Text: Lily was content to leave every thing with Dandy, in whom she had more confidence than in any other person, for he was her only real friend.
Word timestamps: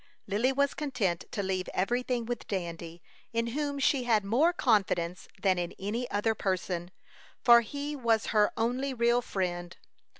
Lily 0.25 0.51
was 0.51 0.73
content 0.73 1.25
to 1.29 1.43
leave 1.43 1.69
every 1.75 2.01
thing 2.01 2.25
with 2.25 2.47
Dandy, 2.47 3.03
in 3.33 3.45
whom 3.53 3.77
she 3.77 4.05
had 4.05 4.25
more 4.25 4.51
confidence 4.51 5.27
than 5.39 5.59
in 5.59 5.75
any 5.77 6.09
other 6.09 6.33
person, 6.33 6.89
for 7.45 7.61
he 7.61 7.95
was 7.95 8.25
her 8.33 8.51
only 8.57 8.95
real 8.95 9.21
friend. 9.21 9.77